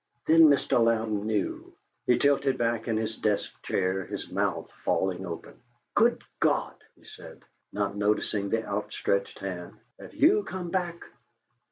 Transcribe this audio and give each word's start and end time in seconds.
Then 0.25 0.45
Mr. 0.47 0.83
Louden 0.83 1.27
knew; 1.27 1.75
he 2.07 2.17
tilted 2.17 2.57
back 2.57 2.87
in 2.87 2.97
his 2.97 3.17
desk 3.17 3.51
chair, 3.61 4.03
his 4.03 4.31
mouth 4.31 4.71
falling 4.83 5.27
open. 5.27 5.61
"Good 5.93 6.23
God!" 6.39 6.73
he 6.95 7.05
said, 7.05 7.43
not 7.71 7.95
noticing 7.95 8.49
the 8.49 8.65
out 8.67 8.91
stretched 8.93 9.37
hand. 9.37 9.75
"Have 9.99 10.15
YOU 10.15 10.41
come 10.43 10.71
back?" 10.71 11.05